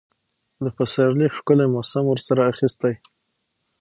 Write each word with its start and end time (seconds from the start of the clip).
د 0.63 0.65
پسرلي 0.77 1.27
ښکلي 1.35 1.65
موسم 1.75 2.03
ورسره 2.09 2.41
اخیستی. 2.51 2.93